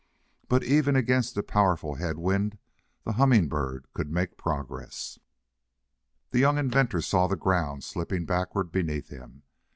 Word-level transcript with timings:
But 0.49 0.63
even 0.63 0.95
against 0.95 1.37
a 1.37 1.43
powerful 1.43 1.93
head 1.93 2.17
wind 2.17 2.57
the 3.03 3.11
Humming 3.11 3.47
Bird 3.47 3.85
could 3.93 4.09
make 4.09 4.35
progress. 4.35 5.19
The 6.31 6.39
young 6.39 6.57
inventor 6.57 7.01
saw 7.01 7.27
the 7.27 7.35
ground 7.35 7.83
slipping 7.83 8.25
backward 8.25 8.71
beneath 8.71 9.09
him. 9.09 9.43